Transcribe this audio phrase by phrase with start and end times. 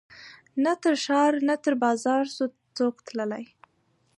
[0.63, 2.45] نه تر ښار نه تر بازاره سو
[2.77, 3.45] څوک تللای